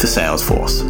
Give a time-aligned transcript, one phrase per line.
[0.00, 0.80] for Salesforce.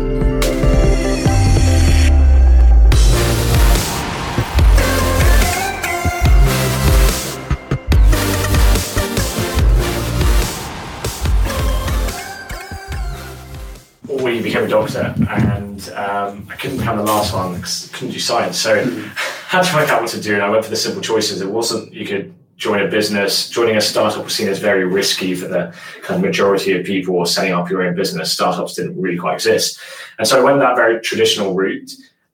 [14.08, 18.20] We became a doctor, and um, I couldn't become the last one because couldn't do
[18.20, 18.58] science.
[18.58, 18.84] So
[19.48, 21.40] had to work out what to do, and I went for the simple choices.
[21.40, 23.48] It wasn't you could join a business.
[23.48, 27.16] Joining a startup was seen as very risky for the kind of majority of people
[27.16, 28.32] or setting up your own business.
[28.32, 29.80] Startups didn't really quite exist.
[30.18, 31.90] And so I went that very traditional route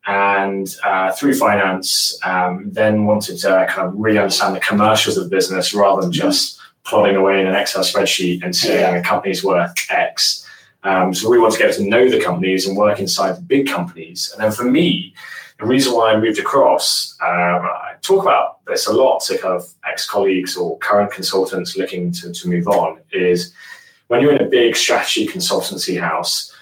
[0.06, 5.24] and uh, through finance, um, then wanted to kind of really understand the commercials of
[5.24, 9.42] the business rather than just plodding away in an Excel spreadsheet and saying a company's
[9.44, 10.44] worth X.
[10.82, 13.68] Um, so we want to get to know the companies and work inside the big
[13.68, 14.30] companies.
[14.32, 15.14] And then for me,
[15.58, 19.54] the reason why I moved across, um, I talk about this a lot to kind
[19.54, 23.54] of ex-colleagues or current consultants looking to, to move on, is
[24.08, 26.52] when you're in a big strategy consultancy house,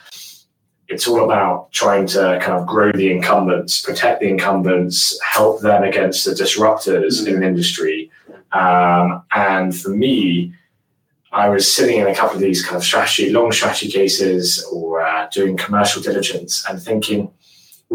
[0.86, 5.82] it's all about trying to kind of grow the incumbents, protect the incumbents, help them
[5.82, 7.28] against the disruptors mm-hmm.
[7.28, 8.10] in an industry.
[8.52, 10.54] Um, and for me,
[11.32, 15.02] I was sitting in a couple of these kind of strategy, long strategy cases or
[15.02, 17.32] uh, doing commercial diligence and thinking,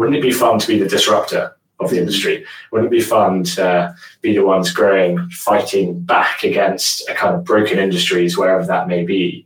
[0.00, 2.46] wouldn't it be fun to be the disruptor of the industry?
[2.72, 7.44] Wouldn't it be fun to be the ones growing, fighting back against a kind of
[7.44, 9.44] broken industries, wherever that may be?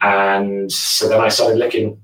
[0.00, 2.00] And so then I started looking,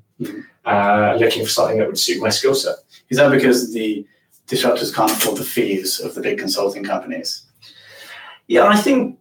[0.64, 2.74] uh, looking for something that would suit my skill set.
[3.08, 4.04] Is that because the
[4.48, 7.44] disruptors can't afford the fees of the big consulting companies?
[8.48, 9.16] Yeah, I think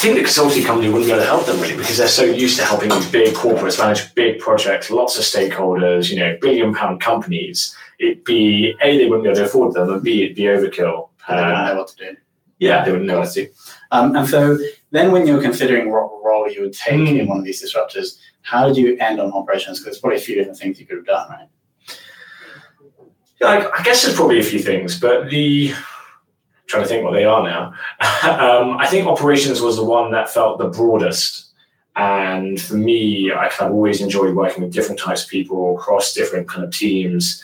[0.00, 2.58] think the consulting company wouldn't be able to help them really because they're so used
[2.58, 7.02] to helping these big corporates manage big projects, lots of stakeholders, you know, billion pound
[7.02, 7.76] companies.
[7.98, 11.10] It'd be A, they wouldn't be able to afford them, and B, it'd be overkill.
[11.28, 12.16] they wouldn't know what to do.
[12.58, 13.52] Yeah, they wouldn't know what to do.
[13.90, 14.58] Um, and so
[14.90, 17.20] then when you're considering what role you would take mm.
[17.20, 19.80] in one of these disruptors, how did you end on operations?
[19.80, 21.48] Because there's probably a few different things you could have done, right?
[23.38, 25.74] Yeah, I, I guess there's probably a few things, but the
[26.70, 27.66] trying to think what they are now.
[28.22, 31.46] um, I think operations was the one that felt the broadest.
[31.96, 36.14] And for me, I kind of always enjoyed working with different types of people across
[36.14, 37.42] different kind of teams,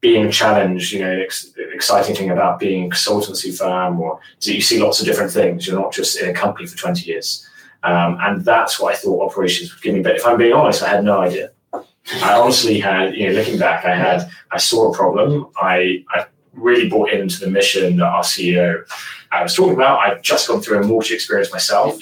[0.00, 0.92] being challenged.
[0.92, 4.82] You know, ex- exciting thing about being a consultancy firm or is that you see
[4.82, 5.66] lots of different things.
[5.66, 7.46] You're not just in a company for 20 years.
[7.82, 10.02] Um, and that's what I thought operations would give me.
[10.02, 11.52] But if I'm being honest, I had no idea.
[11.72, 15.48] I honestly had, you know, looking back, I had, I saw a problem.
[15.56, 18.84] I, I really bought into the mission that our CEO
[19.32, 20.00] I was talking about.
[20.00, 22.00] I've just gone through a mortgage experience myself.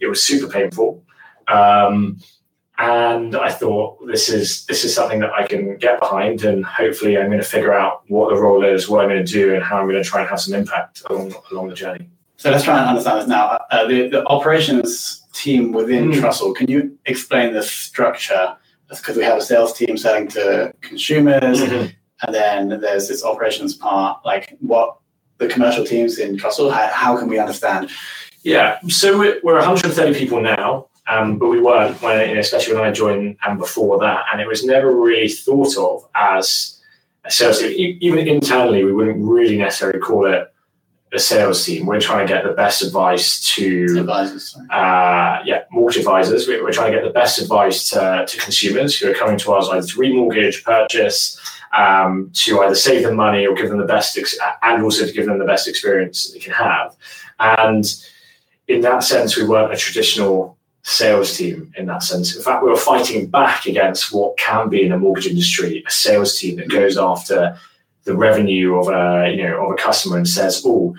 [0.00, 1.02] It was super painful.
[1.46, 2.18] Um,
[2.78, 7.16] and I thought this is this is something that I can get behind, and hopefully
[7.16, 9.62] I'm going to figure out what the role is, what I'm going to do, and
[9.62, 12.08] how I'm going to try and have some impact along, along the journey.
[12.36, 13.60] So let's try and understand this now.
[13.70, 16.20] Uh, the, the operations team within mm.
[16.20, 18.56] Trussle, can you explain the structure?
[18.88, 21.86] Because we have a sales team selling to consumers, mm-hmm.
[22.26, 24.96] And then there's this operations part, like what
[25.38, 27.90] the commercial teams in Trussle, how, how can we understand?
[28.42, 32.92] Yeah, so we're, we're 130 people now, um, but we weren't, when, especially when I
[32.92, 36.80] joined and before that, and it was never really thought of as
[37.24, 37.98] a sales team.
[38.00, 40.52] Even internally, we wouldn't really necessarily call it
[41.14, 41.86] a sales team.
[41.86, 44.56] We're trying to get the best advice to advisors.
[44.70, 46.48] Uh, yeah, mortgage advisors.
[46.48, 49.52] We're, we're, trying to get the best advice to, to consumers who are coming to
[49.52, 51.40] us either to remortgage, purchase,
[51.76, 55.12] um, to either save them money or give them the best, ex- and also to
[55.12, 56.96] give them the best experience that they can have.
[57.40, 57.84] And
[58.68, 62.36] in that sense, we weren't a traditional sales team in that sense.
[62.36, 65.90] In fact, we were fighting back against what can be in the mortgage industry a
[65.90, 67.58] sales team that goes after
[68.04, 70.94] the revenue of a you know of a customer and says, "Oh,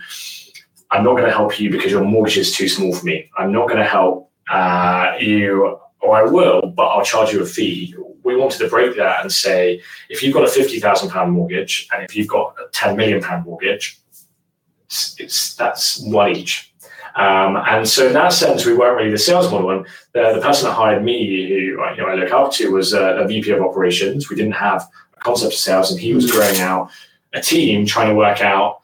[0.92, 3.30] I'm not going to help you because your mortgage is too small for me.
[3.38, 7.46] I'm not going to help uh, you, or I will, but I'll charge you a
[7.46, 11.32] fee." We wanted to break that and say, if you've got a fifty thousand pound
[11.32, 14.00] mortgage and if you've got a ten million pound mortgage,
[14.86, 16.74] it's, it's that's one each.
[17.16, 19.70] Um, and so in that sense, we weren't really the sales model.
[19.70, 22.94] And the, the person that hired me, who you know, I look up to, was
[22.94, 24.30] a, a VP of operations.
[24.30, 24.86] We didn't have
[25.16, 26.90] a concept of sales, and he was growing out
[27.34, 28.82] a team trying to work out,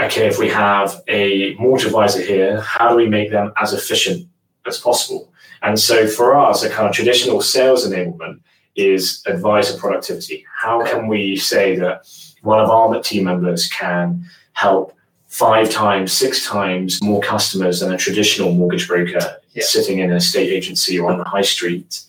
[0.00, 4.26] okay, if we have a mortgage advisor here, how do we make them as efficient
[4.66, 5.32] as possible?
[5.62, 8.40] And so for us, a kind of traditional sales enablement
[8.76, 10.44] is advisor productivity.
[10.56, 12.08] How can we say that
[12.42, 14.94] one of our team members can help
[15.26, 19.64] five times, six times more customers than a traditional mortgage broker yeah.
[19.64, 22.02] sitting in a state agency or on the high street.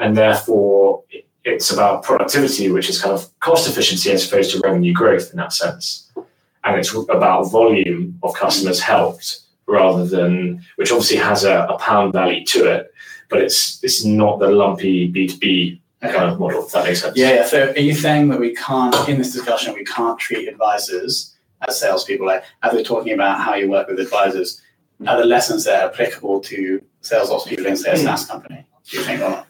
[0.00, 1.04] And therefore,
[1.44, 5.36] it's about productivity, which is kind of cost efficiency as opposed to revenue growth in
[5.36, 6.10] that sense.
[6.64, 12.12] And it's about volume of customers helped rather than, which obviously has a, a pound
[12.12, 12.92] value to it,
[13.28, 16.14] but it's it's not the lumpy B2B okay.
[16.16, 17.16] kind of model, if that makes sense.
[17.16, 17.46] Yeah, yeah.
[17.46, 21.36] So are you saying that we can't, in this discussion, we can't treat advisors
[21.66, 24.62] as salespeople, like as we're talking about how you work with advisors,
[25.06, 28.04] are the lessons that are applicable to sales ops people in say a hmm.
[28.04, 28.66] SaaS company?
[28.88, 29.48] Do you think or not?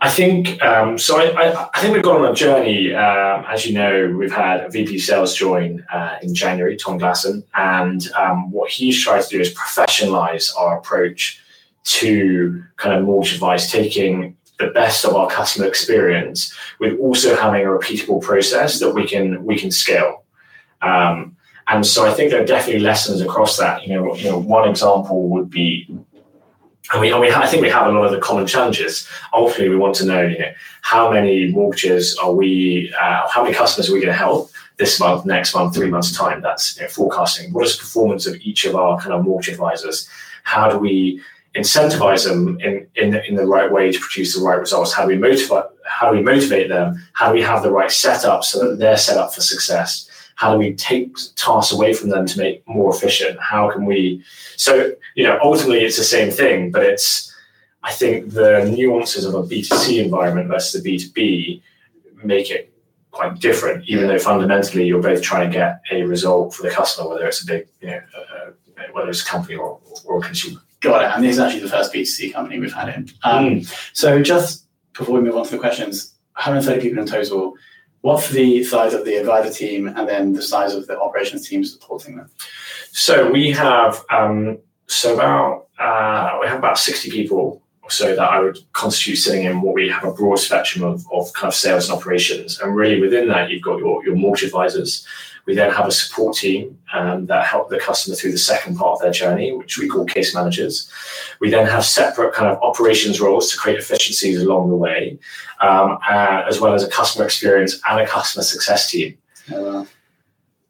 [0.00, 1.18] I think um, so.
[1.18, 2.94] I, I, think we've gone on a journey.
[2.94, 7.42] Um, as you know, we've had a VP sales join uh, in January, Tom Glasson,
[7.54, 11.40] and um, what he's tried to do is professionalize our approach
[11.84, 17.62] to kind of mortgage advice, taking the best of our customer experience with also having
[17.62, 20.24] a repeatable process that we can we can scale.
[20.82, 21.36] Um,
[21.66, 23.86] and so I think there are definitely lessons across that.
[23.86, 25.88] You know, you know, one example would be,
[26.92, 29.08] and we, and we I think we have a lot of the common challenges.
[29.32, 30.52] Ultimately, we want to know, you know,
[30.82, 35.00] how many mortgages are we, uh, how many customers are we going to help this
[35.00, 36.42] month, next month, three months time?
[36.42, 37.52] That's you know, forecasting.
[37.52, 40.08] What is the performance of each of our kind of mortgage advisors?
[40.42, 41.22] How do we
[41.54, 44.92] incentivize them in, in, in the right way to produce the right results?
[44.92, 47.02] How do we motivate how do we motivate them?
[47.12, 50.10] How do we have the right setup so that they're set up for success?
[50.36, 53.38] How do we take tasks away from them to make more efficient?
[53.40, 54.22] How can we
[54.56, 57.32] so you know ultimately it's the same thing, but it's
[57.82, 61.62] I think the nuances of a B2C environment versus a B2B
[62.22, 62.72] make it
[63.10, 67.08] quite different, even though fundamentally you're both trying to get a result for the customer,
[67.08, 68.50] whether it's a big, you know, uh,
[68.92, 70.60] whether it's a company or, or a consumer.
[70.80, 71.14] Got it.
[71.14, 73.10] And this is actually the first B2C company we've had in.
[73.22, 73.90] Um, mm.
[73.92, 77.54] So just before we move on to the questions, 130 people in total.
[78.04, 81.64] What's the size of the advisor team and then the size of the operations team
[81.64, 82.28] supporting them?
[82.92, 84.58] So we have um,
[84.88, 89.60] so about uh, we have about 60 people so that I would constitute sitting in
[89.60, 92.58] what we have a broad spectrum of, of kind of sales and operations.
[92.60, 95.06] And really within that, you've got your, your mortgage advisors,
[95.46, 98.94] we then have a support team um, that help the customer through the second part
[98.94, 100.90] of their journey, which we call case managers.
[101.40, 105.18] We then have separate kind of operations roles to create efficiencies along the way,
[105.60, 109.18] um, uh, as well as a customer experience and a customer success team.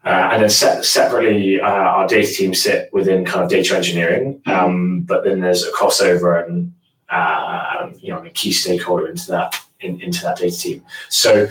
[0.05, 4.43] Uh, and then se- separately, uh, our data team sit within kind of data engineering,
[4.47, 6.75] um, but then there's a crossover and
[7.11, 10.85] uh, you know a key stakeholder into that in, into that data team.
[11.09, 11.49] So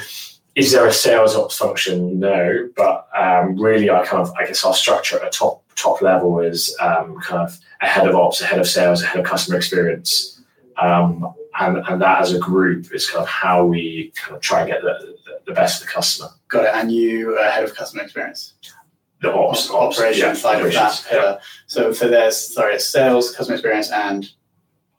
[0.56, 2.20] is there a sales ops function?
[2.20, 6.02] No, but um, really, I kind of I guess our structure at a top top
[6.02, 9.20] level is um, kind of a head of ops, a head of sales, a head
[9.20, 10.42] of customer experience,
[10.78, 14.62] um, and and that as a group is kind of how we kind of try
[14.62, 16.30] and get the, the, the best of the customer.
[16.48, 16.76] Got it.
[16.76, 18.54] And you are head of customer experience.
[19.22, 21.08] The ops, ops operation yeah, side of that.
[21.12, 21.38] Yeah.
[21.66, 24.30] So for there's sorry, sales, customer experience, and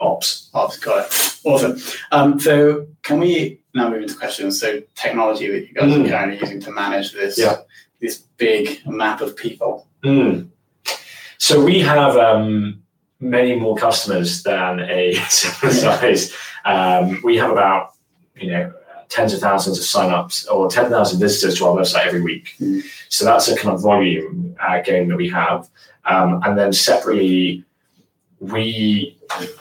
[0.05, 0.51] ops.
[0.55, 0.79] Ops.
[0.79, 1.39] Got it.
[1.45, 1.79] Awesome.
[2.13, 4.61] Um, so can we now move into questions.
[4.61, 6.07] So technology that you guys mm.
[6.07, 7.57] are currently using to manage this yeah.
[8.01, 9.87] this big map of people.
[10.05, 10.49] Mm.
[11.39, 12.83] So we have um,
[13.21, 16.35] many more customers than a similar size.
[16.65, 17.95] Um, we have about
[18.37, 18.73] you know
[19.09, 22.55] tens of thousands of signups or 10,000 visitors to our website every week.
[22.59, 22.83] Mm.
[23.11, 25.69] So that's a kind of volume uh, game that we have.
[26.07, 27.65] Um, and then separately,
[28.53, 29.19] we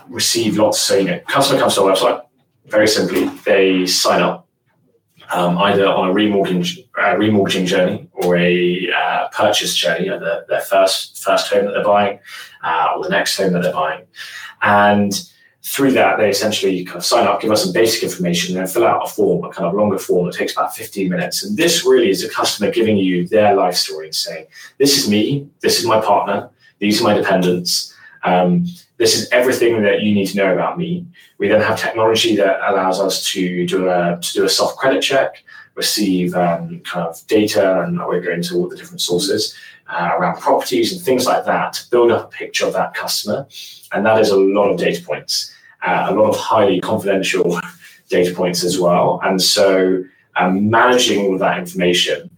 [0.07, 0.79] receive lots.
[0.79, 2.21] So, you know, customer comes to our website,
[2.65, 4.47] very simply, they sign up
[5.31, 10.61] um, either on a remortgaging, uh, remortgaging journey or a uh, purchase journey, their, their
[10.61, 12.19] first first home that they're buying
[12.63, 14.05] uh, or the next home that they're buying.
[14.61, 15.13] And
[15.63, 18.71] through that, they essentially kind of sign up, give us some basic information, and then
[18.71, 21.43] fill out a form, a kind of longer form that takes about 15 minutes.
[21.43, 24.47] And this really is a customer giving you their life story and saying,
[24.77, 26.49] This is me, this is my partner,
[26.79, 27.92] these are my dependents.
[28.23, 28.65] Um,
[28.97, 31.05] this is everything that you need to know about me.
[31.37, 35.01] We then have technology that allows us to do a to do a soft credit
[35.01, 35.43] check,
[35.75, 39.55] receive um, kind of data, and we go into all the different sources
[39.87, 43.47] uh, around properties and things like that to build up a picture of that customer.
[43.91, 45.53] And that is a lot of data points,
[45.85, 47.59] uh, a lot of highly confidential
[48.09, 49.19] data points as well.
[49.23, 50.03] And so
[50.35, 52.29] um, managing all of that information,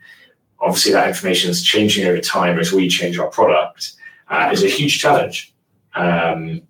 [0.59, 3.93] obviously that information is changing over time as we change our product,
[4.29, 5.53] uh, is a huge challenge.
[5.95, 6.61] Um,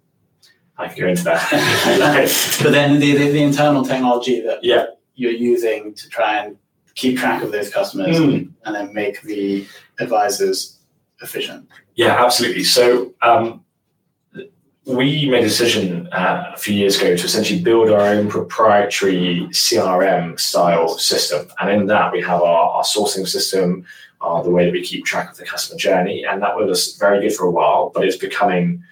[0.78, 2.60] I can go into that.
[2.64, 4.88] but then the, the, the, internal technology that yeah.
[5.16, 6.58] you're using to try and
[6.96, 8.50] keep track of those customers mm.
[8.66, 9.66] and then make the
[10.00, 10.80] advisors
[11.22, 11.68] efficient.
[11.96, 12.66] Yeah, absolutely.
[12.66, 13.64] So um,
[14.86, 19.48] we made a decision uh, a few years ago to essentially build our own proprietary
[19.52, 21.48] CRM style system.
[21.60, 23.86] And in that, we have our, our sourcing system,
[24.22, 26.26] uh, the way that we keep track of the customer journey.
[26.26, 28.84] And that was very good for a while, but it's becoming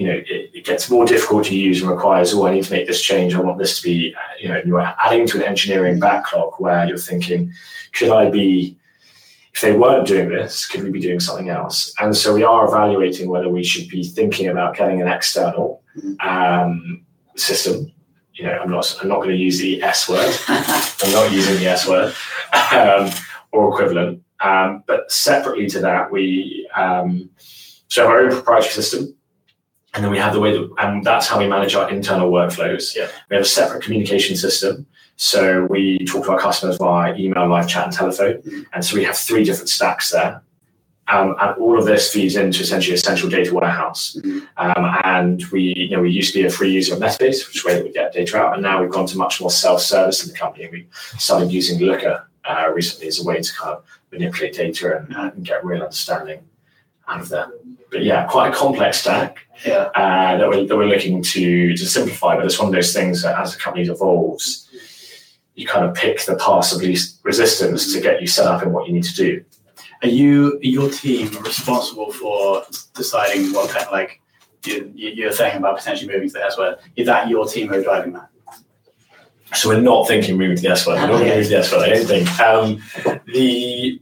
[0.00, 2.72] you know, it, it, gets more difficult to use and requires, oh, I need to
[2.72, 3.34] make this change.
[3.34, 6.96] I want this to be, you know, you're adding to an engineering backlog where you're
[6.96, 7.52] thinking,
[7.92, 8.78] could I be,
[9.52, 11.92] if they weren't doing this, could we be doing something else?
[12.00, 15.82] And so we are evaluating whether we should be thinking about getting an external
[16.20, 17.04] um,
[17.36, 17.92] system.
[18.32, 20.34] You know, I'm not, I'm not going to use the S word.
[20.48, 22.14] I'm not using the S word
[22.72, 23.10] um,
[23.52, 24.22] or equivalent.
[24.40, 27.28] Um, but separately to that, we um,
[27.88, 29.14] so our own proprietary system
[29.94, 32.94] and then we have the way that, and that's how we manage our internal workflows.
[32.94, 33.08] Yeah.
[33.28, 34.86] We have a separate communication system.
[35.16, 38.34] So we talk to our customers via email, live chat, and telephone.
[38.34, 38.62] Mm-hmm.
[38.72, 40.42] And so we have three different stacks there.
[41.08, 44.16] Um, and all of this feeds into essentially a central data warehouse.
[44.16, 44.38] Mm-hmm.
[44.56, 47.56] Um, and we, you know, we used to be a free user of Metabase, which
[47.56, 48.54] is where we get data out.
[48.54, 50.68] And now we've gone to much more self-service in the company.
[50.70, 50.86] We
[51.18, 55.44] started using Looker uh, recently as a way to kind of manipulate data and, and
[55.44, 56.42] get real understanding
[57.10, 57.48] out of that.
[57.90, 59.90] But yeah, quite a complex stack yeah.
[59.94, 62.36] uh, that, we're, that we're looking to, to simplify.
[62.36, 64.68] But it's one of those things that as the company evolves,
[65.54, 68.72] you kind of pick the path of least resistance to get you set up in
[68.72, 69.44] what you need to do.
[70.02, 72.64] Are you your team responsible for
[72.94, 74.20] deciding what kind of like
[74.64, 76.78] you, you're saying about potentially moving to the S word?
[76.96, 78.30] Is that your team who are driving that?
[79.52, 80.94] So we're not thinking moving to the S word.
[80.94, 81.82] We're not going to move to the S word.
[81.82, 82.40] I don't think.
[82.40, 84.00] Um, the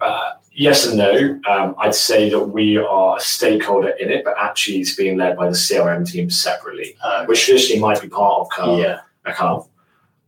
[0.00, 1.40] uh, yes and no.
[1.48, 5.36] Um, I'd say that we are a stakeholder in it, but actually it's being led
[5.36, 9.00] by the CRM team separately, uh, which traditionally might be part of kind of yeah.
[9.26, 9.68] a kind of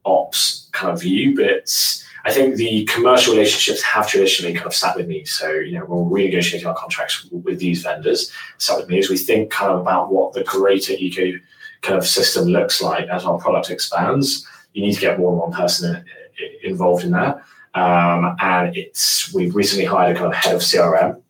[0.05, 2.05] ops kind of view, but it's.
[2.25, 5.25] I think the commercial relationships have traditionally kind of sat with me.
[5.25, 9.09] So, you know, when we're renegotiating our contracts with these vendors, sat with me as
[9.09, 11.39] we think kind of about what the greater eco
[11.83, 14.45] kind of system looks like as our product expands.
[14.73, 16.05] You need to get more than one person
[16.65, 17.45] involved in that.
[17.77, 21.21] Um, and it's we've recently hired a kind of head of CRM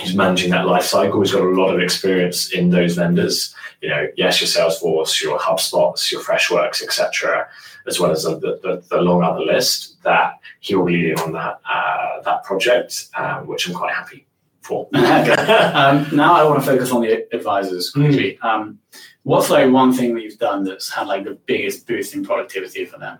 [0.00, 1.20] who's managing that life cycle.
[1.20, 3.54] He's got a lot of experience in those vendors.
[3.80, 7.48] You know, yes, your Salesforce, your HubSpots, your Freshworks, etc.,
[7.88, 10.00] as well as the, the, the, long other list.
[10.04, 14.24] That he will be leading on that uh, that project, um, which I'm quite happy
[14.60, 14.88] for.
[14.94, 18.38] um, now I want to focus on the advisors quickly.
[18.40, 18.44] Mm.
[18.44, 18.78] Um,
[19.24, 22.84] what's like one thing that you've done that's had like the biggest boost in productivity
[22.84, 23.18] for them?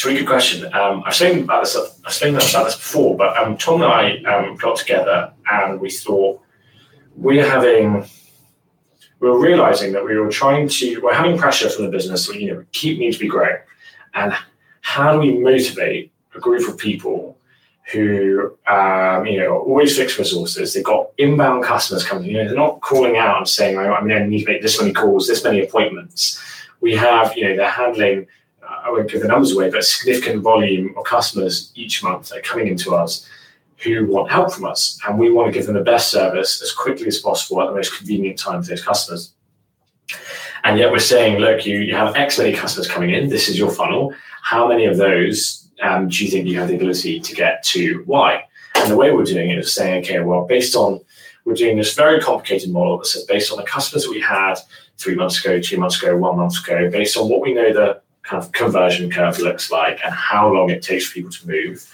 [0.00, 0.64] It's a really good question.
[0.72, 1.76] Um, I've spoken about this.
[1.76, 5.90] I've spoken about this before, but um, Tom and I um, got together and we
[5.90, 6.40] thought
[7.16, 8.08] we're having,
[9.18, 12.24] we were realizing that we were trying to, we're having pressure from the business.
[12.24, 13.58] So, you know, keep need to be growing,
[14.14, 14.32] and
[14.80, 17.36] how do we motivate a group of people
[17.92, 20.72] who, um, you know, always fixed resources.
[20.72, 22.24] They've got inbound customers coming.
[22.24, 24.80] You know, they're not calling out and saying, "I mean, I need to make this
[24.80, 26.40] many calls, this many appointments."
[26.80, 28.28] We have, you know, they're handling
[28.70, 32.38] I won't give the numbers away, but a significant volume of customers each month that
[32.38, 33.26] are coming into us
[33.78, 34.98] who want help from us.
[35.06, 37.74] And we want to give them the best service as quickly as possible at the
[37.74, 39.32] most convenient time for those customers.
[40.64, 43.28] And yet we're saying, look, you, you have X many customers coming in.
[43.28, 44.14] This is your funnel.
[44.42, 48.04] How many of those um, do you think you have the ability to get to
[48.06, 48.44] Y?
[48.76, 51.00] And the way we're doing it is saying, okay, well, based on,
[51.44, 54.56] we're doing this very complicated model that says based on the customers that we had
[54.98, 58.02] three months ago, two months ago, one month ago, based on what we know the
[58.22, 61.92] kind of conversion curve looks like and how long it takes for people to move.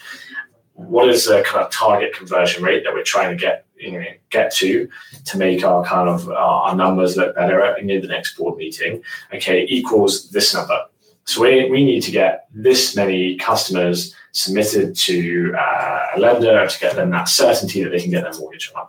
[0.74, 4.04] What is the kind of target conversion rate that we're trying to get you know,
[4.30, 4.88] get to
[5.26, 9.02] to make our kind of our numbers look better at the next board meeting?
[9.32, 10.84] Okay, equals this number.
[11.24, 16.80] So we, we need to get this many customers submitted to uh, a lender to
[16.80, 18.86] get them that certainty that they can get their mortgage on.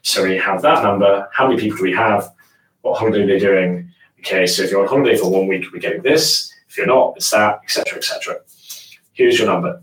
[0.00, 1.28] So we have that number.
[1.32, 2.30] How many people do we have?
[2.80, 3.90] What holiday are they doing?
[4.20, 6.53] Okay, so if you're on holiday for one week, we're getting this.
[6.74, 8.40] If you're not, it's that, etc., etc.
[9.12, 9.80] Here's your number.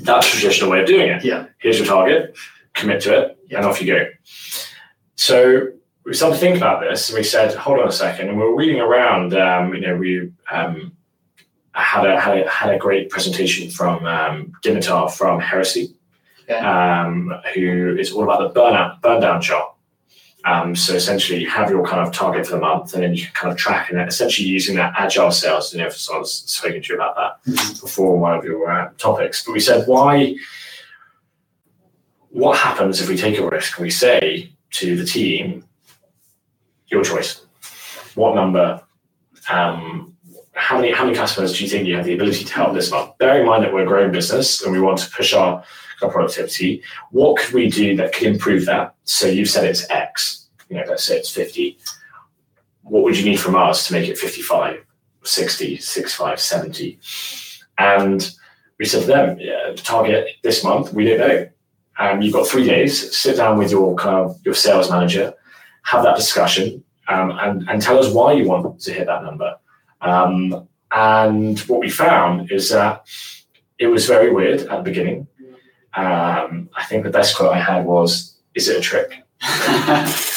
[0.00, 1.24] That's the traditional way of doing it.
[1.24, 1.46] Yeah.
[1.58, 2.36] Here's your target,
[2.74, 3.58] commit to it, yeah.
[3.58, 4.06] and off you go.
[5.14, 5.68] So
[6.04, 8.30] we started to think about this, and we said, "Hold on a second.
[8.30, 9.32] And we were reading around.
[9.34, 10.90] Um, you know, we um,
[11.70, 15.94] had a, had a, had a great presentation from um, Dimitar from Heresy,
[16.50, 16.58] Okay.
[16.58, 19.71] um, who is all about the burnout, burn down chart.
[20.44, 23.24] Um, so essentially, you have your kind of target for the month, and then you
[23.24, 25.72] can kind of track and essentially using that agile sales.
[25.72, 27.80] You know, if someone's spoken to you about that Mhm.
[27.80, 30.34] before one of your uh, topics, but we said why.
[32.30, 33.76] What happens if we take a risk?
[33.76, 35.64] And we say to the team,
[36.88, 37.42] your choice.
[38.14, 38.80] What number?
[39.50, 40.16] Um,
[40.54, 42.90] how many how many customers do you think you have the ability to help this
[42.90, 43.16] month?
[43.18, 45.64] Bearing in mind that we're a growing business and we want to push our,
[46.02, 48.94] our productivity, what could we do that could improve that?
[49.04, 51.78] So you've said it's X, you know, let's say it's 50.
[52.82, 54.84] What would you need from us to make it 55,
[55.22, 56.98] 60, 65, 70?
[57.78, 58.30] And
[58.78, 61.48] we said to them, yeah, target this month, we don't know.
[61.98, 65.34] Um, you've got three days, sit down with your kind of your sales manager,
[65.82, 69.56] have that discussion, um, and, and tell us why you want to hit that number.
[70.02, 73.06] Um, and what we found is that
[73.78, 75.26] it was very weird at the beginning.
[75.94, 79.22] Um, I think the best quote I had was, "Is it a trick?"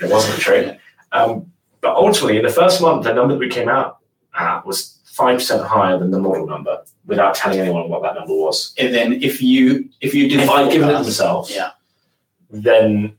[0.00, 0.78] It wasn't a trick.
[1.12, 3.98] Um, but ultimately, in the first month, the number that we came out
[4.36, 8.34] at was five percent higher than the model number, without telling anyone what that number
[8.34, 8.74] was.
[8.78, 11.70] and then if you if you did If I'd given it forecast- yeah.
[12.50, 13.14] then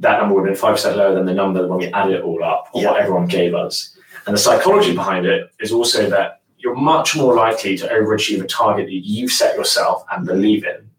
[0.00, 2.22] that number would have been five percent lower than the number when we added it
[2.24, 2.90] all up, or Yeah.
[2.90, 3.96] what everyone gave us.
[4.26, 8.46] And the psychology behind it is also that you're much more likely to overachieve a
[8.46, 10.90] target that you've set yourself and believe in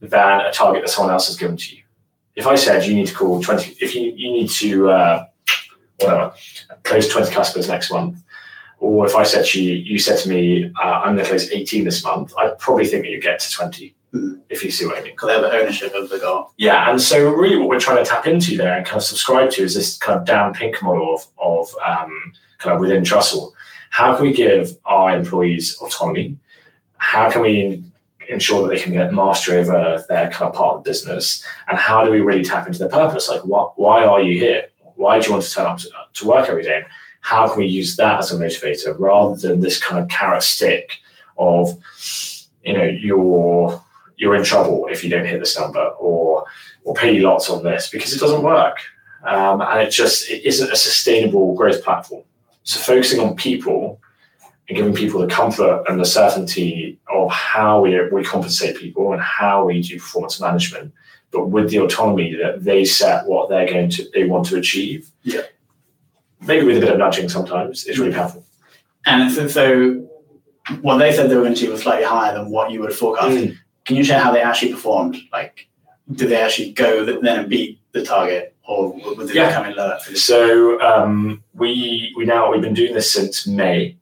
[0.00, 1.82] than a target that someone else has given to you.
[2.36, 5.26] If I said you need to call 20, if you, you need to, uh,
[5.98, 6.34] whatever,
[6.84, 8.22] close 20 customers next month,
[8.78, 11.50] or if I said to you, you said to me, uh, I'm going to close
[11.50, 13.94] 18 this month, I'd probably think that you get to 20, Mhm.
[14.48, 15.12] If you see what I mean.
[15.12, 16.52] because they have the ownership of the goal.
[16.56, 19.50] Yeah, and so really what we're trying to tap into there and kind of subscribe
[19.50, 23.52] to is this kind of Dan Pink model of, of um, kind of within Trussle.
[23.90, 26.36] How can we give our employees autonomy?
[26.98, 27.84] How can we
[28.28, 31.44] ensure that they can get mastery over their kind of part of the business?
[31.68, 33.28] And how do we really tap into their purpose?
[33.28, 34.68] Like, what, why are you here?
[34.94, 36.84] Why do you want to turn up to, to work every day?
[37.20, 41.00] How can we use that as a motivator rather than this kind of carrot stick
[41.36, 41.76] of,
[42.64, 43.82] you know, you're
[44.16, 46.44] you're in trouble if you don't hit this number, or
[46.84, 48.78] we'll pay you lots on this because it doesn't work.
[49.24, 52.22] Um, and it just it isn't a sustainable growth platform.
[52.62, 54.00] So focusing on people
[54.68, 59.22] and giving people the comfort and the certainty of how we, we compensate people and
[59.22, 60.92] how we do performance management,
[61.30, 65.10] but with the autonomy that they set what they're going to they want to achieve.
[65.22, 65.42] Yeah.
[66.40, 68.44] Maybe with a bit of nudging sometimes, it's really powerful.
[69.06, 70.08] And so, so
[70.82, 72.92] what they said they were going to achieve was slightly higher than what you would
[72.92, 73.36] forecast.
[73.36, 73.56] Mm.
[73.86, 75.16] Can you share how they actually performed?
[75.32, 75.68] Like,
[76.12, 79.52] did they actually go then and beat the target, or it Yeah.
[79.52, 79.98] come in lower?
[80.14, 83.96] So um, we we now we've been doing this since May,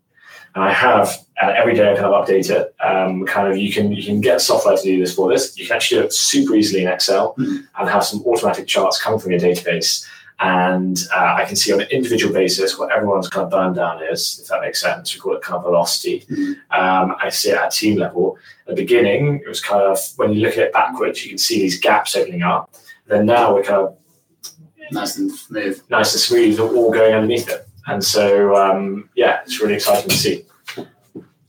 [0.54, 1.08] and I have
[1.42, 2.74] uh, every day I kind of update it.
[2.80, 5.56] Um, kind of you can you can get software to do this for this.
[5.58, 7.66] You can actually do it super easily in Excel Mhm.
[7.78, 10.06] and have some automatic charts come from your database.
[10.40, 14.02] And uh, I can see on an individual basis what everyone's kind of burn down
[14.02, 15.14] is, if that makes sense.
[15.14, 16.24] We call it kind of velocity.
[16.28, 16.54] Mhm.
[16.76, 18.36] Um, I see it at team level.
[18.66, 21.38] At the beginning, it was kind of when you look at it backwards, you can
[21.38, 22.74] see these gaps opening up.
[23.06, 23.96] Then now we're kind of
[24.92, 25.82] Nice and smooth.
[25.88, 27.66] nice and smooth, all going underneath it.
[27.86, 30.44] And so, um, yeah, it's really exciting to see.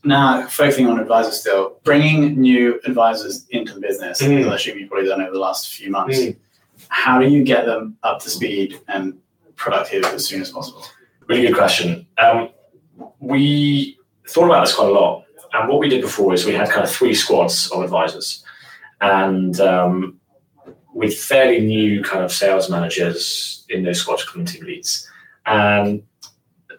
[0.04, 4.48] Now, focusing on advisors still, bringing new advisors into the business, Mm.
[4.50, 6.18] I assume you've probably done over the last few months.
[6.18, 6.36] Mm.
[6.88, 9.18] How do you get them up to speed and
[9.56, 10.84] productive as soon as possible?
[11.26, 12.06] Really good question.
[12.18, 12.50] Um,
[13.18, 15.24] we thought about this quite a lot.
[15.52, 18.44] And what we did before is we had kind of three squads of advisors.
[19.00, 20.20] And um,
[20.96, 25.06] with fairly new kind of sales managers in those squads coming team leads.
[25.44, 26.02] And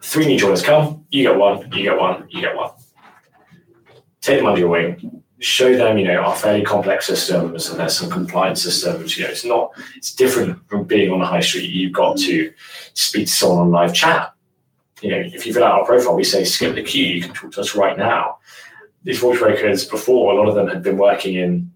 [0.01, 2.71] three new joiners come, you get one, you get one, you get one.
[4.21, 7.97] Take them under your wing, show them, you know, our fairly complex systems and there's
[7.97, 9.17] some compliance systems.
[9.17, 11.69] You know, it's not, it's different from being on the high street.
[11.69, 12.51] You've got to
[12.93, 14.33] speak to someone on live chat.
[15.01, 17.33] You know, if you fill out our profile, we say skip the queue, you can
[17.33, 18.39] talk to us right now.
[19.03, 21.71] These voice brokers before, a lot of them had been working in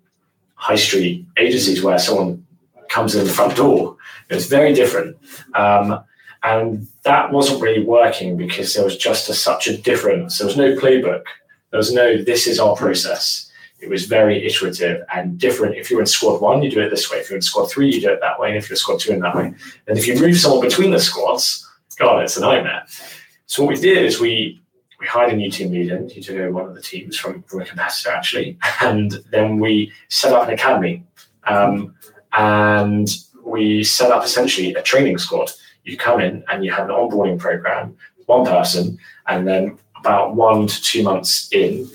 [0.56, 2.46] high street agencies where someone
[2.90, 3.96] comes in the front door.
[4.30, 5.18] It's very different.
[5.54, 6.04] Um,
[6.44, 10.40] and that wasn't really working because there was just a, such a difference.
[10.40, 11.24] There was no playbook.
[11.70, 13.51] There was no, this is our process.
[13.82, 15.76] It was very iterative and different.
[15.76, 17.18] If you're in squad one, you do it this way.
[17.18, 18.50] If you're in squad three, you do it that way.
[18.50, 19.54] And if you're in squad two, in that way.
[19.88, 21.68] And if you move someone between the squads,
[21.98, 22.84] God, it's a nightmare.
[23.48, 24.62] So what we did is we
[25.00, 26.08] we hired a new team leader.
[26.10, 29.92] He took over one of the teams from, from a competitor actually, and then we
[30.10, 31.04] set up an academy,
[31.46, 31.96] um,
[32.34, 33.10] and
[33.44, 35.52] we set up essentially a training squad.
[35.84, 40.68] You come in and you have an onboarding program, one person, and then about one
[40.68, 41.90] to two months in,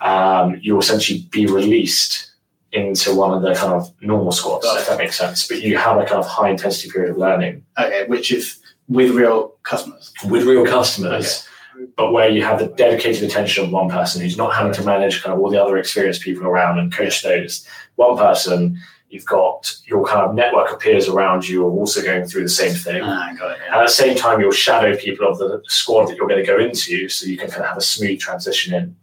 [0.00, 2.32] um, you'll essentially be released
[2.72, 5.46] into one of the kind of normal squads, if that makes sense.
[5.46, 7.64] But you have a kind of high intensity period of learning.
[7.78, 10.12] Okay, which is with real customers.
[10.24, 11.90] With real customers, okay.
[11.96, 15.22] but where you have the dedicated attention of one person who's not having to manage
[15.22, 17.66] kind of all the other experienced people around and coach those.
[17.96, 18.78] One person
[19.10, 22.48] you've got your kind of network of peers around you are also going through the
[22.48, 23.00] same thing.
[23.02, 23.78] Ah, it, yeah.
[23.78, 26.58] At the same time, you'll shadow people of the squad that you're going to go
[26.58, 28.96] into so you can kind of have a smooth transition in.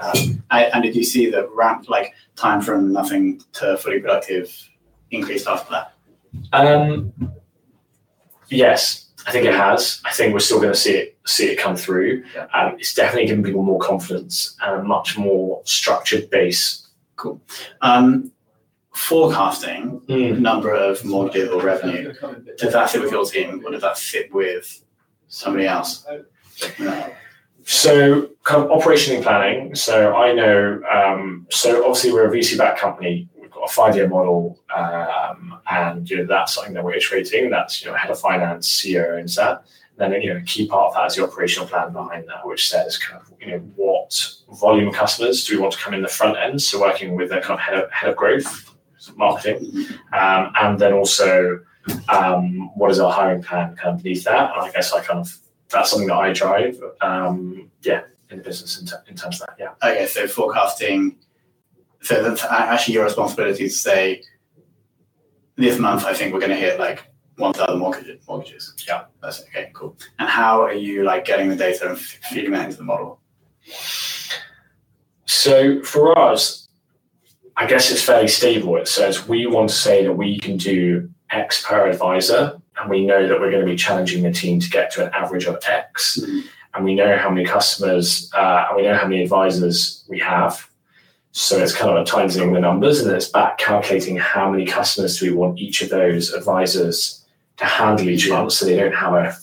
[0.00, 4.52] Um, I, and did you see the ramp, like time from nothing to fully productive,
[5.10, 5.94] increased after that?
[6.52, 7.12] Um,
[8.48, 10.00] yes, I think it has.
[10.04, 12.24] I think we're still going to see it see it come through.
[12.34, 12.46] Yeah.
[12.54, 16.88] Um, it's definitely giving people more confidence and a much more structured base.
[17.16, 17.40] Cool.
[17.82, 18.32] Um,
[18.94, 20.38] forecasting mm.
[20.38, 22.12] number of mortgages or revenue,
[22.58, 24.82] does that fit with your team or does that fit with
[25.28, 26.04] somebody else?
[26.78, 27.12] No.
[27.64, 29.74] So, kind of operationally planning.
[29.74, 33.28] So, I know, um, so obviously, we're a VC backed company.
[33.40, 37.48] We've got a five year model, um, and you know, that's something that we're iterating.
[37.48, 39.64] That's, you know, head of finance, CEO owns that.
[39.98, 42.68] then, you know, a key part of that is the operational plan behind that, which
[42.68, 44.10] says kind of, you know, what
[44.58, 46.60] volume of customers do we want to come in the front end?
[46.60, 48.74] So, working with a kind of head of, head of growth
[49.16, 51.60] marketing, um, and then also
[52.08, 54.52] um, what is our hiring plan kind of beneath that.
[54.54, 56.80] And I guess I kind of that's something that I drive.
[57.00, 59.56] Um, yeah, in the business in, t- in, terms of that.
[59.58, 59.88] Yeah.
[59.88, 61.16] Okay, so forecasting.
[62.02, 64.22] So that's actually your responsibility to say
[65.56, 66.04] this month.
[66.04, 67.04] I think we're going to hit like
[67.36, 68.26] one thousand mortgages.
[68.26, 68.74] Mortgages.
[68.86, 69.70] Yeah, that's okay.
[69.74, 69.96] Cool.
[70.18, 73.20] And how are you like getting the data and feeding that into the model?
[75.26, 76.68] So for us,
[77.56, 78.76] I guess it's fairly stable.
[78.76, 83.04] It says we want to say that we can do X per advisor, and we
[83.04, 85.58] know that we're going to be challenging the team to get to an average of
[85.66, 86.18] X.
[86.22, 86.40] Mm-hmm.
[86.74, 90.68] And we know how many customers uh, and we know how many advisors we have.
[91.32, 94.66] So it's kind of a timesing the numbers, and then it's back calculating how many
[94.66, 97.24] customers do we want each of those advisors
[97.58, 99.36] to handle each month, so they don't have a,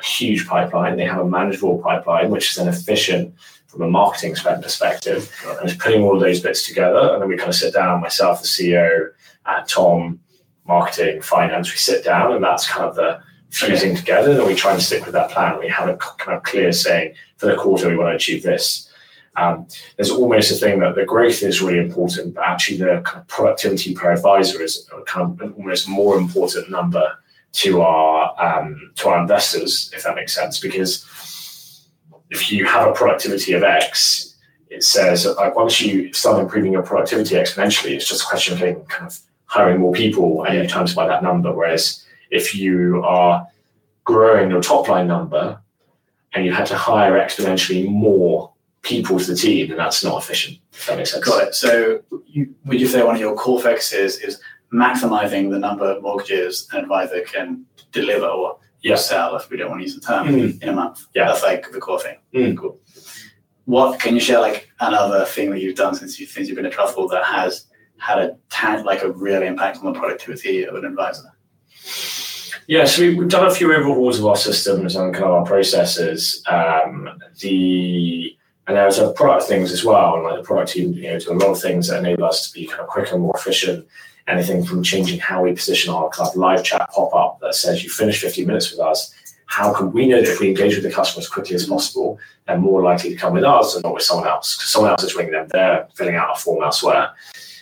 [0.00, 3.32] a huge pipeline; they have a manageable pipeline, which is then efficient
[3.68, 7.12] from a marketing spend perspective, and just putting all of those bits together.
[7.12, 9.10] And then we kind of sit down, myself, the CEO,
[9.46, 10.18] uh, Tom,
[10.66, 13.22] marketing, finance, we sit down, and that's kind of the
[13.52, 14.32] fusing together.
[14.32, 15.58] And we try and stick with that plan.
[15.58, 18.88] We have a kind of clear saying for the quarter we want to achieve this.
[19.36, 23.20] Um, there's almost a thing that the growth is really important, but actually the kind
[23.20, 27.18] of productivity per advisor is kind of an almost more important number
[27.52, 31.06] to our um, to our investors, if that makes sense, because
[32.30, 34.36] if you have a productivity of X,
[34.70, 38.60] it says like once you start improving your productivity exponentially, it's just a question of
[38.60, 41.52] getting kind of hiring more people and you times by that number.
[41.52, 43.46] Whereas if you are
[44.04, 45.60] growing your top line number
[46.32, 50.58] and you had to hire exponentially more people to the team, then that's not efficient.
[50.72, 51.24] If that makes sense.
[51.24, 51.54] Got it.
[51.54, 54.40] So you, would you say one of your core focuses is
[54.72, 58.96] maximizing the number of mortgages an advisor can deliver or yeah.
[58.96, 60.62] sell, if we don't want to use the term, mm.
[60.62, 61.06] in a month.
[61.14, 61.26] Yeah.
[61.26, 62.16] That's like the core thing.
[62.34, 62.56] Mm.
[62.56, 62.80] Cool.
[63.66, 66.66] What can you share like another thing that you've done since you since you've been
[66.66, 67.66] at Trussle that has
[67.98, 71.28] had a tan, like a real impact on the productivity of an advisor?
[72.66, 75.44] Yeah, so we, have done a few overhauls of our systems and kind of our
[75.44, 76.42] processes.
[76.46, 77.08] Um,
[77.40, 78.36] the
[78.68, 81.32] and there's a product things as well, and like the product team, you know, do
[81.32, 83.86] a lot of things that enable us to be kind of quicker and more efficient
[84.28, 87.82] anything from changing how we position our kind of live chat pop up that says
[87.82, 89.14] you finish 15 minutes with us.
[89.46, 92.18] How can we know that if we engage with the customer as quickly as possible,
[92.46, 94.56] they're more likely to come with us and not with someone else?
[94.56, 97.10] Because someone else is ringing them, they're filling out a form elsewhere.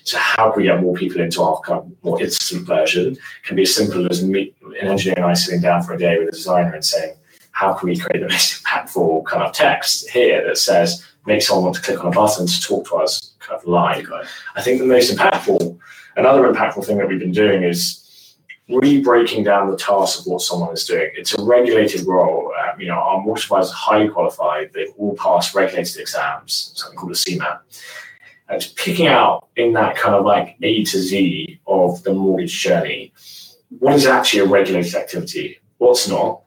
[0.05, 3.13] So how can we get more people into our kind of more instant version?
[3.13, 5.99] It can be as simple as me, an engineer and I sitting down for a
[5.99, 7.15] day with a designer and saying,
[7.53, 11.65] how can we create the most impactful kind of text here that says make someone
[11.65, 14.11] want to click on a button to talk to us kind of live?
[14.57, 15.79] I think the most impactful
[16.17, 18.37] Another impactful thing that we've been doing is
[18.69, 21.11] really breaking down the task of what someone is doing.
[21.15, 22.53] It's a regulated role.
[22.63, 24.71] Um, you know, our advisors are highly qualified.
[24.73, 27.61] They've all passed regulated exams, something called a CeMAP.
[28.51, 33.13] And picking out in that kind of like A to Z of the mortgage journey,
[33.79, 35.61] what is actually a regulated activity?
[35.79, 36.43] What's not?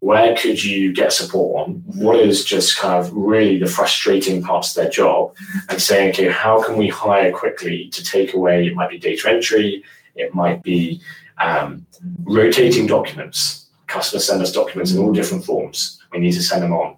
[0.00, 1.82] where could you get support on?
[1.86, 5.34] What is just kind of really the frustrating parts of their job?
[5.68, 8.66] And saying, okay, how can we hire quickly to take away?
[8.66, 9.82] It might be data entry,
[10.14, 11.00] it might be
[11.42, 11.86] um,
[12.22, 13.66] rotating documents.
[13.86, 16.00] Customers send us documents in all different forms.
[16.12, 16.96] We need to send them on.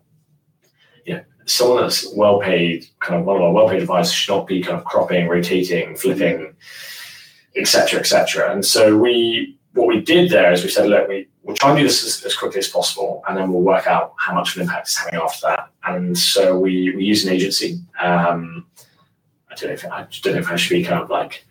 [1.49, 4.63] Someone that's well paid, kind of one of our well paid advisors should not be
[4.63, 6.55] kind of cropping, rotating, flipping,
[7.57, 8.53] etc., etc.
[8.53, 11.79] And so we, what we did there is we said, look, we we'll try and
[11.79, 14.57] do this as, as, quickly as possible, and then we'll work out how much of
[14.57, 15.71] an impact it's having after that.
[15.85, 17.81] and so we, we use an agency.
[17.99, 18.67] Um,
[19.51, 21.47] I don't know if I don't know if I should be kind of like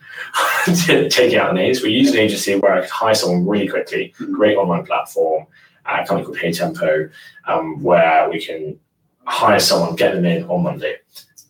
[1.10, 1.82] taking out names.
[1.82, 4.14] We use an agency where I could hire someone really quickly.
[4.18, 5.48] Great online platform,
[5.88, 7.10] uh, a company called HeyTempo,
[7.48, 8.80] um, where we can
[9.28, 10.98] hire someone, get them in on Monday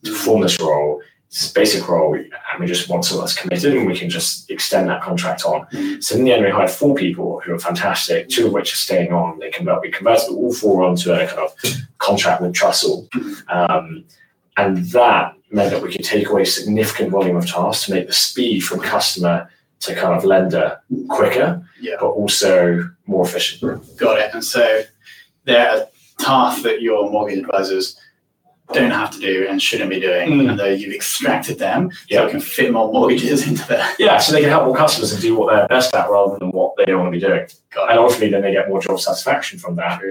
[0.03, 1.01] to perform this role.
[1.29, 4.89] A basic role, and we just want someone that's committed, and we can just extend
[4.89, 5.67] that contract on.
[6.01, 8.77] So in the end, we hired four people who are fantastic, two of which are
[8.77, 9.37] staying on.
[9.37, 11.53] They convert, we converted all four onto a kind of
[11.97, 13.07] contract with Trussle.
[13.49, 14.05] Um,
[14.55, 18.13] and that meant that we could take away significant volume of tasks to make the
[18.13, 19.49] speed from customer
[19.81, 21.97] to kind of lender quicker, Yeah.
[21.99, 23.61] but also more efficient.
[23.97, 24.33] Got it.
[24.33, 24.83] And so
[25.43, 25.87] there
[26.27, 27.97] tasks that your mortgage advisors
[28.73, 30.49] don't have to do and shouldn't be doing, Mm.
[30.49, 32.23] and though you've extracted them, so Yeah.
[32.25, 33.87] you can fit more mortgages into there.
[33.97, 36.51] Yeah, so they can help more customers and do what they're best at rather than
[36.51, 37.47] what they don't want to be doing.
[37.89, 40.01] And ultimately, then they get more job satisfaction from that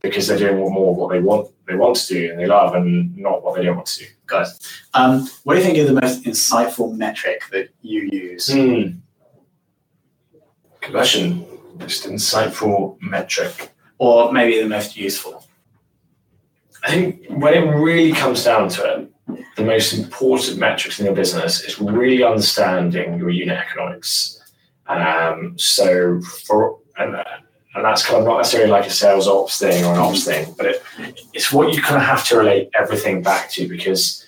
[0.00, 2.74] because they're doing more of what they want they want to do and they love,
[2.74, 4.06] and not what they don't want to do.
[4.26, 4.58] Guys.
[4.94, 8.48] Um, what do you think is the most insightful metric that you use?
[8.48, 9.00] Good
[10.90, 11.46] question.
[11.78, 13.70] Most insightful metric.
[13.98, 15.46] Or maybe the most useful?
[16.82, 19.12] I think when it really comes down to it,
[19.56, 24.38] the most important metrics in your business is really understanding your unit economics.
[24.88, 27.14] Um, so for and,
[27.74, 30.52] and that's kind of not necessarily like a sales ops thing or an ops thing,
[30.56, 30.82] but it,
[31.32, 34.22] it's what you kind of have to relate everything back to because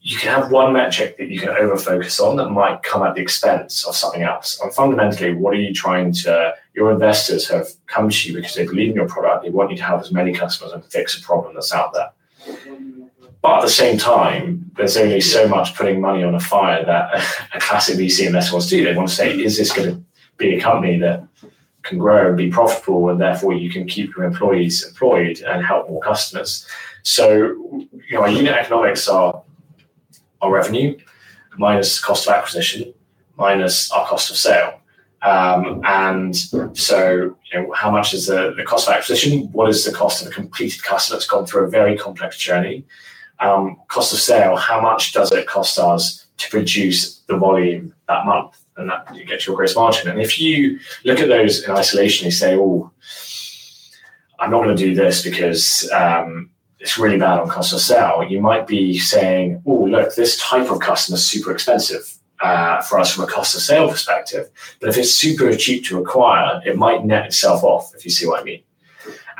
[0.00, 3.14] you can have one metric that you can over focus on that might come at
[3.14, 4.60] the expense of something else.
[4.62, 6.54] And fundamentally, what are you trying to?
[6.78, 9.42] Your investors have come to you because they believe in your product.
[9.42, 12.10] They want you to have as many customers and fix a problem that's out there.
[13.42, 17.06] But at the same time, there's only so much putting money on a fire that
[17.54, 18.84] a classic VC investor wants to do.
[18.84, 20.04] They want to say, is this going to
[20.36, 21.26] be a company that
[21.82, 25.90] can grow and be profitable, and therefore you can keep your employees employed and help
[25.90, 26.64] more customers?
[27.02, 27.56] So,
[27.90, 29.42] you know, our unit economics are
[30.40, 30.96] our revenue
[31.56, 32.94] minus cost of acquisition
[33.36, 34.80] minus our cost of sale.
[35.22, 36.36] Um, and
[36.76, 39.50] so, you know, how much is the, the cost of acquisition?
[39.52, 42.84] What is the cost of a completed customer that's gone through a very complex journey?
[43.40, 48.26] Um, cost of sale, how much does it cost us to produce the volume that
[48.26, 48.58] month?
[48.76, 50.08] And that you get your gross margin.
[50.08, 52.92] And if you look at those in isolation, you say, oh,
[54.38, 58.24] I'm not going to do this because um, it's really bad on cost of sale.
[58.28, 62.98] You might be saying, oh, look, this type of customer is super expensive uh, for
[62.98, 64.48] us from a cost of sale perspective.
[64.80, 68.26] But if it's super cheap to acquire, it might net itself off, if you see
[68.26, 68.62] what I mean.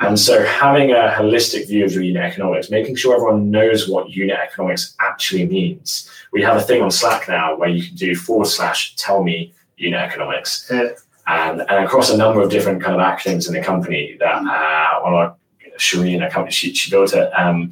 [0.01, 4.09] And so having a holistic view of your unit economics, making sure everyone knows what
[4.09, 6.09] unit economics actually means.
[6.31, 9.53] We have a thing on Slack now where you can do forward slash tell me
[9.75, 10.69] unit economics.
[10.71, 10.91] Yeah.
[11.27, 15.01] And, and across a number of different kind of acronyms in the company that uh,
[15.01, 15.35] one of
[15.77, 17.29] Shireen, a company, she, she built it.
[17.37, 17.69] Um,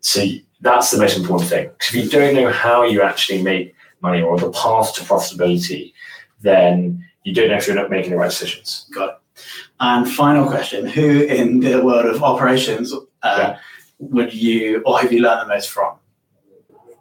[0.00, 0.24] so
[0.60, 1.68] that's the most important thing.
[1.68, 5.92] Because if you don't know how you actually make money or the path to profitability,
[6.40, 8.86] then you don't know if you're not making the right decisions.
[8.94, 9.16] Got it.
[9.80, 13.58] And final question: Who in the world of operations uh, Yeah.
[13.98, 15.96] would you, or have you learned the most from?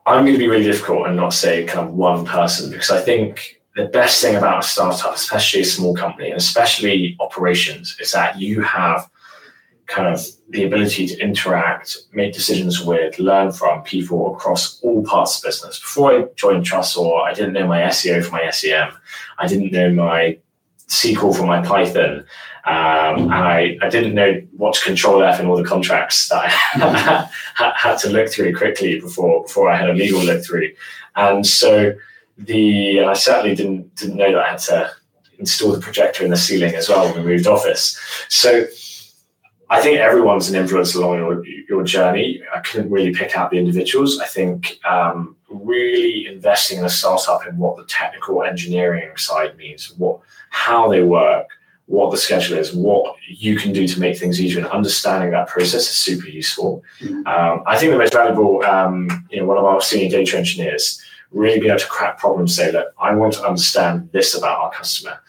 [0.05, 3.01] I'm going to be really difficult and not say kind of one person because I
[3.01, 8.11] think the best thing about a startup, especially a small company, and especially operations, is
[8.11, 9.09] that you have
[9.91, 15.37] kind of the ability to interact, make decisions with, learn from people across all parts
[15.37, 15.79] of business.
[15.79, 18.91] Before I joined Trussle, I didn't know my SEO for my SEM.
[19.37, 20.37] I didn't know my
[20.87, 22.25] SQL for my Python.
[22.63, 26.45] Um, and I, I didn't know what to control F in all the contracts that
[26.45, 26.47] I
[27.55, 30.69] had, had to look through quickly before before I had a legal look through.
[31.15, 31.93] And so
[32.37, 34.91] the and I certainly didn't didn't know that I had to
[35.39, 37.99] install the projector in the ceiling as well when we moved office.
[38.29, 38.67] So
[39.71, 42.41] I think everyone's an influence along your, your journey.
[42.53, 44.19] I couldn't really pick out the individuals.
[44.19, 49.93] I think um, really investing in a startup in what the technical engineering side means,
[49.97, 51.47] what how they work,
[51.85, 55.47] what the schedule is, what you can do to make things easier, and understanding that
[55.47, 56.83] process is super useful.
[57.25, 61.01] Um, I think the most valuable, um, you know, one of our senior data engineers
[61.31, 64.71] really being able to crack problems, say, look, I want to understand this about our
[64.71, 65.21] customer.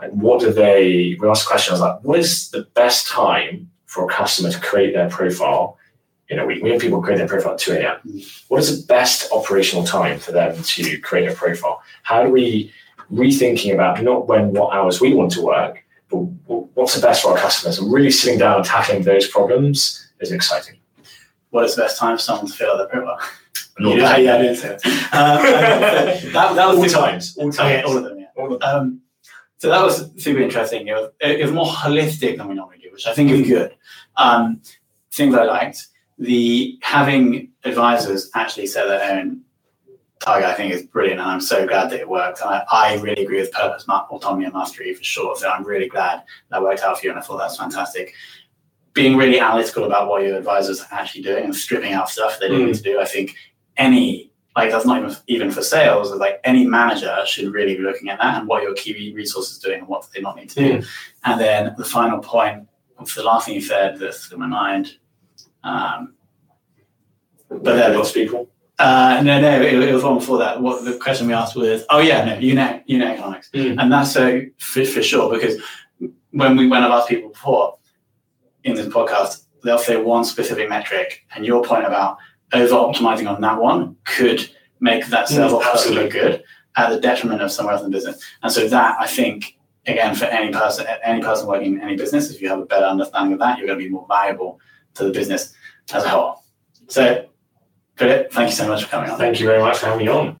[0.00, 1.16] Like, what do they?
[1.20, 1.72] We asked a question.
[1.72, 5.76] I was like, what is the best time for a customer to create their profile
[6.28, 6.62] in a week?
[6.62, 7.98] We have people create their profile at two a.m.
[8.48, 11.82] What is the best operational time for them to create a profile?
[12.02, 12.72] How do we
[13.12, 16.18] rethinking about not when what hours we want to work, but
[16.74, 17.78] what's the best for our customers?
[17.78, 20.76] And really sitting down and tackling those problems is exciting.
[21.50, 23.18] What is the best time for someone to fill out their profile?
[23.84, 24.86] All yeah, yeah, I did say it.
[24.86, 25.42] Um,
[26.32, 27.86] that, that was all times, all Okay, times.
[27.86, 28.26] all of them, yeah.
[28.36, 29.00] All of Um,
[29.60, 30.88] so that was super interesting.
[30.88, 33.76] It was, it was more holistic than we normally do, which I think is good.
[34.16, 34.62] Um,
[35.12, 35.86] things I liked.
[36.18, 39.42] The having advisors actually set their own
[40.20, 42.40] target, I think, is brilliant, and I'm so glad that it worked.
[42.42, 45.36] I, I really agree with purpose, autonomy, and mastery for sure.
[45.36, 48.14] So I'm really glad that worked out for you, and I thought that's fantastic.
[48.94, 52.48] Being really analytical about what your advisors are actually doing and stripping out stuff they
[52.48, 52.66] didn't mm.
[52.68, 52.98] need to do.
[52.98, 53.34] I think
[53.76, 56.12] any like that's not even even for sales.
[56.12, 59.80] Like any manager should really be looking at that and what your key resources doing
[59.80, 60.78] and what do they not need to do.
[60.78, 60.86] Mm.
[61.24, 64.96] And then the final point, of the last thing you said that's in my mind.
[65.64, 66.14] Um,
[67.48, 68.48] but then lost people.
[68.78, 70.60] Uh, no, no, it, it, was one before that.
[70.60, 73.76] What the question we asked was, oh yeah, no, unit, unit economics, mm.
[73.78, 75.60] and that's so for, for sure because
[76.30, 77.76] when we when I've asked people before
[78.64, 82.16] in this podcast, they'll say one specific metric, and your point about
[82.52, 86.42] over optimizing on that one could make that sales mm, look good
[86.76, 88.22] at the detriment of somewhere else in the business.
[88.42, 92.30] And so that I think again for any person any person working in any business,
[92.30, 94.60] if you have a better understanding of that, you're going to be more valuable
[94.94, 95.54] to the business
[95.92, 96.42] as a whole.
[96.88, 97.26] So
[97.96, 99.18] Philip, thank you so much for coming on.
[99.18, 100.40] Thank you very much for having me on.